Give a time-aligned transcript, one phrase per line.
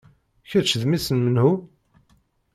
[0.49, 1.51] Kečč d mmi-s n menhu?